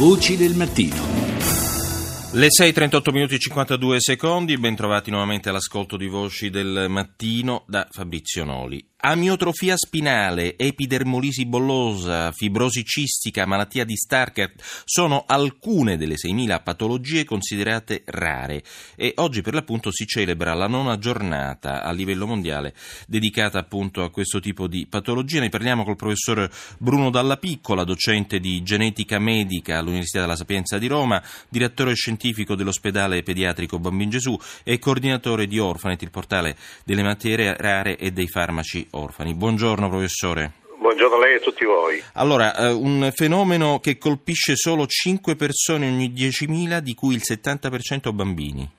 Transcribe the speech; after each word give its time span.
Voci 0.00 0.38
del 0.38 0.54
mattino. 0.54 0.96
Le 2.32 2.46
6.38 2.46 3.12
minuti 3.12 3.34
e 3.34 3.38
52 3.38 4.00
secondi, 4.00 4.56
ben 4.56 4.74
trovati 4.74 5.10
nuovamente 5.10 5.50
all'ascolto 5.50 5.98
di 5.98 6.08
Voci 6.08 6.48
del 6.48 6.86
Mattino 6.88 7.64
da 7.66 7.86
Fabrizio 7.90 8.44
Noli. 8.44 8.89
Amiotrofia 9.02 9.78
spinale, 9.78 10.58
epidermolisi 10.58 11.46
bollosa, 11.46 12.32
fibrosi 12.32 12.84
cistica, 12.84 13.46
malattia 13.46 13.86
di 13.86 13.96
Starker 13.96 14.52
sono 14.84 15.24
alcune 15.26 15.96
delle 15.96 16.16
6.000 16.16 16.62
patologie 16.62 17.24
considerate 17.24 18.02
rare 18.04 18.62
e 18.96 19.14
oggi 19.16 19.40
per 19.40 19.54
l'appunto 19.54 19.90
si 19.90 20.04
celebra 20.04 20.52
la 20.52 20.66
nona 20.66 20.98
giornata 20.98 21.82
a 21.82 21.92
livello 21.92 22.26
mondiale 22.26 22.74
dedicata 23.06 23.58
appunto 23.58 24.02
a 24.02 24.10
questo 24.10 24.38
tipo 24.38 24.66
di 24.66 24.86
patologie. 24.86 25.40
Ne 25.40 25.48
parliamo 25.48 25.82
col 25.82 25.96
professor 25.96 26.50
Bruno 26.76 27.08
Dalla 27.08 27.38
Piccola, 27.38 27.84
docente 27.84 28.38
di 28.38 28.62
genetica 28.62 29.18
medica 29.18 29.78
all'Università 29.78 30.20
della 30.20 30.36
Sapienza 30.36 30.76
di 30.76 30.88
Roma, 30.88 31.22
direttore 31.48 31.94
scientifico 31.94 32.54
dell'ospedale 32.54 33.22
pediatrico 33.22 33.78
Bambin 33.78 34.10
Gesù 34.10 34.38
e 34.62 34.78
coordinatore 34.78 35.46
di 35.46 35.58
Orfanet, 35.58 36.02
il 36.02 36.10
portale 36.10 36.54
delle 36.84 37.02
materie 37.02 37.56
rare 37.56 37.96
e 37.96 38.10
dei 38.10 38.28
farmaci 38.28 38.88
orfani. 38.92 39.34
Buongiorno 39.34 39.88
professore. 39.88 40.52
Buongiorno 40.78 41.16
a 41.16 41.18
lei 41.20 41.32
e 41.34 41.36
a 41.36 41.40
tutti 41.40 41.64
voi. 41.64 42.02
Allora, 42.14 42.56
eh, 42.56 42.72
un 42.72 43.10
fenomeno 43.14 43.80
che 43.80 43.98
colpisce 43.98 44.56
solo 44.56 44.86
5 44.86 45.36
persone 45.36 45.86
ogni 45.86 46.10
10.000, 46.10 46.80
di 46.80 46.94
cui 46.94 47.14
il 47.14 47.22
70% 47.22 48.12
bambini. 48.12 48.78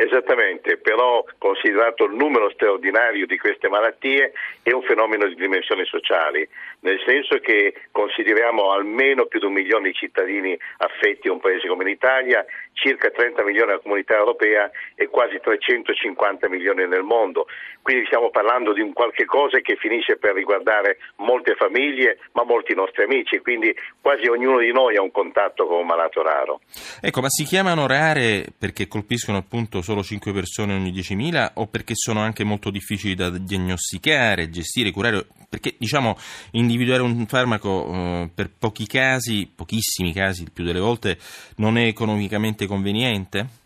Esattamente, 0.00 0.76
però 0.76 1.24
considerato 1.38 2.04
il 2.04 2.14
numero 2.14 2.50
straordinario 2.50 3.26
di 3.26 3.36
queste 3.36 3.68
malattie 3.68 4.32
è 4.62 4.70
un 4.70 4.82
fenomeno 4.82 5.26
di 5.26 5.34
dimensioni 5.34 5.84
sociali, 5.86 6.48
nel 6.82 7.02
senso 7.04 7.38
che 7.38 7.74
consideriamo 7.90 8.70
almeno 8.70 9.26
più 9.26 9.40
di 9.40 9.46
un 9.46 9.54
milione 9.54 9.88
di 9.88 9.94
cittadini 9.94 10.56
affetti 10.76 11.26
a 11.26 11.32
un 11.32 11.40
paese 11.40 11.66
come 11.66 11.82
l'Italia, 11.82 12.46
circa 12.78 13.10
30 13.10 13.42
milioni 13.42 13.68
nella 13.68 13.80
comunità 13.80 14.14
europea 14.16 14.70
e 14.94 15.08
quasi 15.08 15.38
350 15.42 16.48
milioni 16.48 16.86
nel 16.86 17.02
mondo. 17.02 17.46
Quindi 17.82 18.06
stiamo 18.06 18.30
parlando 18.30 18.72
di 18.72 18.80
un 18.80 18.92
qualche 18.92 19.24
cosa 19.24 19.58
che 19.58 19.76
finisce 19.76 20.16
per 20.16 20.34
riguardare 20.34 20.98
molte 21.16 21.54
famiglie, 21.54 22.18
ma 22.32 22.44
molti 22.44 22.74
nostri 22.74 23.04
amici, 23.04 23.38
quindi 23.40 23.74
quasi 24.00 24.28
ognuno 24.28 24.58
di 24.60 24.72
noi 24.72 24.96
ha 24.96 25.02
un 25.02 25.10
contatto 25.10 25.66
con 25.66 25.80
un 25.80 25.86
malato 25.86 26.22
raro. 26.22 26.60
Ecco, 27.00 27.20
ma 27.20 27.28
si 27.28 27.44
chiamano 27.44 27.86
rare 27.86 28.46
perché 28.56 28.86
colpiscono 28.86 29.38
appunto 29.38 29.82
solo 29.82 30.02
5 30.02 30.32
persone 30.32 30.74
ogni 30.74 30.92
10.000 30.92 31.52
o 31.54 31.66
perché 31.66 31.94
sono 31.94 32.20
anche 32.20 32.44
molto 32.44 32.70
difficili 32.70 33.14
da 33.14 33.30
diagnosticare, 33.30 34.50
gestire, 34.50 34.90
curare? 34.90 35.26
Perché 35.48 35.76
diciamo 35.78 36.16
individuare 36.52 37.02
un 37.02 37.26
farmaco 37.26 37.86
eh, 37.92 38.30
per 38.34 38.50
pochi 38.50 38.86
casi, 38.86 39.50
pochissimi 39.52 40.12
casi, 40.12 40.42
il 40.42 40.52
più 40.52 40.64
delle 40.64 40.80
volte, 40.80 41.18
non 41.56 41.78
è 41.78 41.86
economicamente 41.86 42.66
conveniente? 42.66 43.57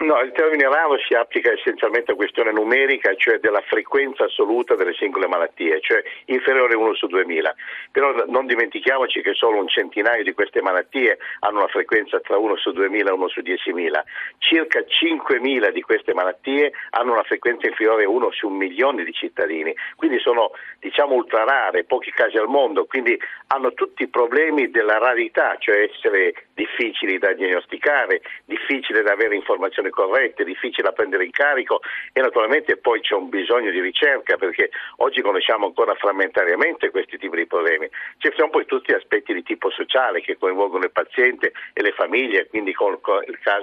No, 0.00 0.18
il 0.20 0.32
termine 0.32 0.66
raro 0.66 0.96
si 1.06 1.12
applica 1.12 1.52
essenzialmente 1.52 2.12
a 2.12 2.14
questione 2.14 2.52
numerica, 2.52 3.14
cioè 3.16 3.38
della 3.38 3.60
frequenza 3.60 4.24
assoluta 4.24 4.74
delle 4.74 4.94
singole 4.94 5.26
malattie, 5.26 5.78
cioè 5.82 6.02
inferiore 6.26 6.72
a 6.72 6.78
1 6.78 6.94
su 6.94 7.06
2000. 7.06 7.54
Però 7.92 8.24
non 8.26 8.46
dimentichiamoci 8.46 9.20
che 9.20 9.34
solo 9.34 9.58
un 9.58 9.68
centinaio 9.68 10.22
di 10.22 10.32
queste 10.32 10.62
malattie 10.62 11.18
hanno 11.40 11.58
una 11.58 11.68
frequenza 11.68 12.18
tra 12.20 12.38
1 12.38 12.56
su 12.56 12.72
2000 12.72 13.10
e 13.10 13.12
1 13.12 13.28
su 13.28 13.40
10.000. 13.40 14.00
Circa 14.38 14.80
5.000 14.80 15.68
di 15.70 15.82
queste 15.82 16.14
malattie 16.14 16.72
hanno 16.92 17.12
una 17.12 17.22
frequenza 17.24 17.66
inferiore 17.66 18.04
a 18.04 18.08
1 18.08 18.30
su 18.30 18.48
un 18.48 18.56
milione 18.56 19.04
di 19.04 19.12
cittadini, 19.12 19.74
quindi 19.96 20.18
sono 20.18 20.52
diciamo 20.78 21.12
ultra 21.12 21.44
rare, 21.44 21.84
pochi 21.84 22.10
casi 22.10 22.38
al 22.38 22.48
mondo, 22.48 22.86
quindi 22.86 23.20
hanno 23.48 23.74
tutti 23.74 24.04
i 24.04 24.08
problemi 24.08 24.70
della 24.70 24.96
rarità, 24.96 25.56
cioè 25.58 25.90
essere 25.92 26.46
difficili 26.54 27.18
da 27.18 27.34
diagnosticare, 27.34 28.22
difficile 28.46 29.02
da 29.02 29.12
avere 29.12 29.34
informazioni 29.34 29.88
corrette, 29.90 30.44
difficili 30.44 30.82
da 30.82 30.92
prendere 30.92 31.24
in 31.24 31.30
carico 31.30 31.80
e 32.12 32.20
naturalmente 32.20 32.76
poi 32.76 33.00
c'è 33.00 33.14
un 33.14 33.28
bisogno 33.28 33.70
di 33.70 33.80
ricerca 33.80 34.36
perché 34.36 34.70
oggi 34.96 35.20
conosciamo 35.20 35.66
ancora 35.66 35.94
frammentariamente 35.94 36.90
questi 36.90 37.18
tipi 37.18 37.36
di 37.36 37.46
problemi. 37.46 37.88
Ci 38.18 38.30
sono 38.36 38.50
poi 38.50 38.66
tutti 38.66 38.92
aspetti 38.92 39.32
di 39.34 39.42
tipo 39.42 39.70
sociale 39.70 40.20
che 40.20 40.36
coinvolgono 40.38 40.84
il 40.84 40.92
paziente 40.92 41.52
e 41.72 41.82
le 41.82 41.92
famiglie, 41.92 42.46
quindi 42.48 42.72
con 42.72 42.98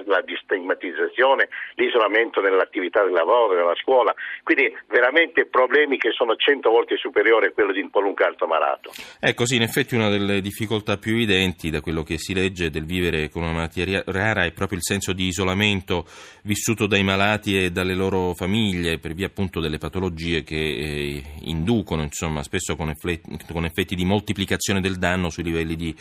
la 0.04 0.20
distigmatizzazione, 0.22 1.48
l'isolamento 1.74 2.40
nell'attività 2.40 3.02
del 3.02 3.12
lavoro, 3.12 3.54
nella 3.54 3.74
scuola, 3.76 4.14
quindi 4.42 4.74
veramente 4.88 5.46
problemi 5.46 5.98
che 5.98 6.10
sono 6.12 6.36
cento 6.36 6.70
volte 6.70 6.96
superiori 6.96 7.46
a 7.46 7.52
quello 7.52 7.72
di 7.72 7.80
un 7.80 7.90
qualunque 7.90 8.24
altro 8.24 8.46
malato. 8.46 8.90
Ecco 9.20 9.46
sì, 9.46 9.56
in 9.56 9.62
effetti 9.62 9.94
una 9.94 10.08
delle 10.08 10.40
difficoltà 10.40 10.96
più 10.96 11.12
evidenti 11.12 11.70
da 11.70 11.80
quello 11.80 12.02
che 12.02 12.18
si 12.18 12.34
legge 12.34 12.70
del 12.70 12.84
vivere 12.84 13.28
con 13.28 13.42
una 13.42 13.52
malattia 13.52 14.02
rara 14.06 14.44
è 14.44 14.52
proprio 14.52 14.78
il 14.78 14.84
senso 14.84 15.12
di 15.12 15.26
isolamento 15.26 16.04
vissuto 16.42 16.86
dai 16.86 17.02
malati 17.02 17.56
e 17.56 17.70
dalle 17.70 17.94
loro 17.94 18.34
famiglie 18.34 18.98
per 18.98 19.14
via 19.14 19.26
appunto 19.26 19.60
delle 19.60 19.78
patologie 19.78 20.42
che 20.42 20.56
eh, 20.56 21.22
inducono 21.42 22.02
insomma, 22.02 22.42
spesso 22.42 22.76
con 22.76 22.90
effetti, 22.90 23.38
con 23.50 23.64
effetti 23.64 23.94
di 23.94 24.04
moltiplicazione 24.04 24.80
del 24.80 24.96
danno 24.96 25.30
sui 25.30 25.44
livelli 25.44 25.76
di 25.76 25.94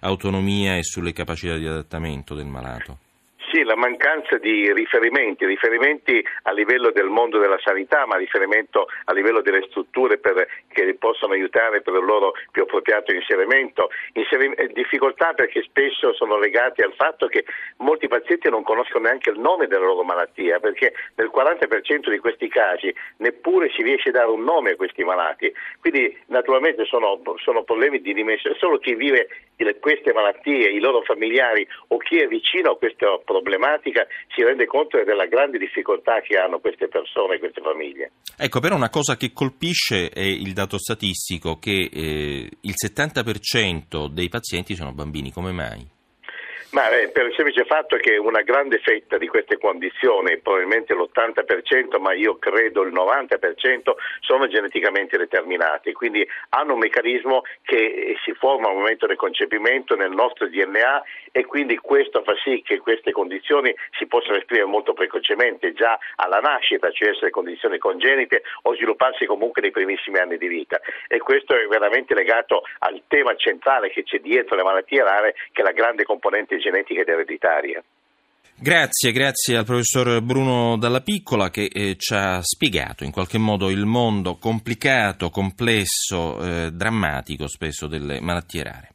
autonomia 0.00 0.76
e 0.76 0.82
sulle 0.82 1.12
capacità 1.12 1.56
di 1.56 1.66
adattamento 1.66 2.34
del 2.34 2.46
malato. 2.46 3.03
Sì, 3.54 3.62
la 3.62 3.76
mancanza 3.76 4.36
di 4.38 4.72
riferimenti, 4.72 5.46
riferimenti 5.46 6.20
a 6.42 6.50
livello 6.50 6.90
del 6.90 7.06
mondo 7.06 7.38
della 7.38 7.60
sanità, 7.62 8.04
ma 8.04 8.16
riferimento 8.16 8.88
a 9.04 9.12
livello 9.12 9.42
delle 9.42 9.64
strutture 9.68 10.18
per, 10.18 10.44
che 10.66 10.96
possono 10.98 11.34
aiutare 11.34 11.80
per 11.80 11.94
il 11.94 12.04
loro 12.04 12.32
più 12.50 12.62
appropriato 12.62 13.14
inserimento, 13.14 13.90
Inserim- 14.14 14.58
eh, 14.58 14.66
difficoltà 14.72 15.34
perché 15.34 15.62
spesso 15.62 16.12
sono 16.14 16.36
legate 16.36 16.82
al 16.82 16.94
fatto 16.94 17.28
che 17.28 17.44
molti 17.76 18.08
pazienti 18.08 18.50
non 18.50 18.64
conoscono 18.64 19.04
neanche 19.04 19.30
il 19.30 19.38
nome 19.38 19.68
della 19.68 19.84
loro 19.84 20.02
malattia, 20.02 20.58
perché 20.58 20.92
nel 21.14 21.30
40% 21.32 22.10
di 22.10 22.18
questi 22.18 22.48
casi 22.48 22.92
neppure 23.18 23.70
si 23.70 23.84
riesce 23.84 24.08
a 24.08 24.12
dare 24.18 24.30
un 24.30 24.42
nome 24.42 24.72
a 24.72 24.76
questi 24.76 25.04
malati. 25.04 25.54
Quindi 25.78 26.18
naturalmente 26.26 26.86
sono, 26.86 27.22
sono 27.36 27.62
problemi 27.62 28.00
di 28.00 28.14
dimensione, 28.14 28.56
solo 28.58 28.78
chi 28.78 28.96
vive 28.96 29.28
queste 29.78 30.12
malattie, 30.12 30.70
i 30.70 30.80
loro 30.80 31.02
familiari 31.02 31.64
o 31.88 31.98
chi 31.98 32.18
è 32.18 32.26
vicino 32.26 32.72
a 32.72 32.76
questo 32.76 33.22
problema 33.24 33.42
problematica 33.44 34.06
si 34.34 34.42
rende 34.42 34.66
conto 34.66 35.02
della 35.04 35.26
grande 35.26 35.58
difficoltà 35.58 36.20
che 36.20 36.36
hanno 36.36 36.58
queste 36.58 36.88
persone, 36.88 37.38
queste 37.38 37.60
famiglie. 37.60 38.12
Ecco, 38.36 38.58
però 38.58 38.74
una 38.74 38.90
cosa 38.90 39.16
che 39.16 39.32
colpisce 39.32 40.08
è 40.08 40.20
il 40.20 40.52
dato 40.52 40.78
statistico 40.78 41.58
che 41.58 41.88
eh, 41.92 42.48
il 42.60 42.74
70% 42.74 44.08
dei 44.08 44.28
pazienti 44.28 44.74
sono 44.74 44.92
bambini, 44.92 45.30
come 45.30 45.52
mai? 45.52 45.86
Ma 46.74 46.90
eh, 46.90 47.08
per 47.10 47.26
il 47.26 47.34
semplice 47.36 47.64
fatto 47.66 47.96
che 47.98 48.16
una 48.16 48.42
grande 48.42 48.80
fetta 48.80 49.16
di 49.16 49.28
queste 49.28 49.58
condizioni, 49.58 50.40
probabilmente 50.40 50.92
l'80%, 50.92 52.00
ma 52.00 52.14
io 52.14 52.36
credo 52.36 52.82
il 52.82 52.92
90%, 52.92 53.92
sono 54.18 54.48
geneticamente 54.48 55.16
determinati, 55.16 55.92
quindi 55.92 56.28
hanno 56.48 56.72
un 56.72 56.80
meccanismo 56.80 57.42
che 57.62 57.76
eh, 57.76 58.16
si 58.24 58.32
forma 58.32 58.70
al 58.70 58.74
momento 58.74 59.06
del 59.06 59.14
concepimento 59.14 59.94
nel 59.94 60.10
nostro 60.10 60.48
DNA 60.48 61.04
e 61.30 61.44
quindi 61.44 61.76
questo 61.78 62.24
fa 62.24 62.34
sì 62.42 62.60
che 62.64 62.78
queste 62.78 63.12
condizioni 63.12 63.72
si 63.96 64.06
possano 64.06 64.38
esprimere 64.38 64.66
molto 64.66 64.94
precocemente 64.94 65.74
già 65.74 65.96
alla 66.16 66.40
nascita, 66.40 66.90
cioè 66.90 67.10
essere 67.10 67.30
condizioni 67.30 67.78
congenite 67.78 68.42
o 68.62 68.74
svilupparsi 68.74 69.26
comunque 69.26 69.62
nei 69.62 69.70
primissimi 69.70 70.18
anni 70.18 70.38
di 70.38 70.48
vita. 70.48 70.80
E 71.06 71.18
questo 71.18 71.54
è 71.54 71.64
veramente 71.68 72.14
legato 72.14 72.62
al 72.80 73.00
tema 73.06 73.36
centrale 73.36 73.90
che 73.90 74.02
c'è 74.02 74.18
dietro 74.18 74.56
le 74.56 74.64
malattie 74.64 75.04
rare, 75.04 75.36
che 75.52 75.60
è 75.62 75.64
la 75.64 75.70
grande 75.70 76.02
componente 76.02 76.62
genetica 76.64 77.02
ed 77.02 77.08
ereditaria. 77.08 77.82
Grazie, 78.56 79.10
grazie 79.12 79.56
al 79.56 79.64
professor 79.64 80.22
Bruno 80.22 80.78
Dalla 80.78 81.00
Piccola 81.00 81.50
che 81.50 81.68
eh, 81.72 81.96
ci 81.98 82.14
ha 82.14 82.40
spiegato 82.40 83.04
in 83.04 83.10
qualche 83.10 83.36
modo 83.36 83.68
il 83.68 83.84
mondo 83.84 84.36
complicato, 84.36 85.28
complesso, 85.28 86.40
eh, 86.40 86.70
drammatico 86.70 87.48
spesso 87.48 87.86
delle 87.88 88.20
malattie 88.20 88.62
rare. 88.62 88.94